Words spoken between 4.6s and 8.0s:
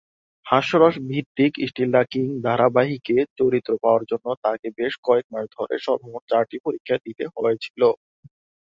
বেশ কয়েক মাস ধরে সর্বমোট চারটি পরীক্ষা দিতে হয়েছিল।